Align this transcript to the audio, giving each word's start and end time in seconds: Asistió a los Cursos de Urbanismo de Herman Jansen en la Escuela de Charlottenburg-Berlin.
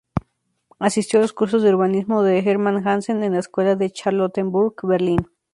Asistió 0.79 1.19
a 1.19 1.21
los 1.21 1.31
Cursos 1.31 1.61
de 1.61 1.69
Urbanismo 1.75 2.23
de 2.23 2.39
Herman 2.39 2.81
Jansen 2.83 3.21
en 3.21 3.33
la 3.33 3.37
Escuela 3.39 3.75
de 3.75 3.91
Charlottenburg-Berlin. 3.91 5.27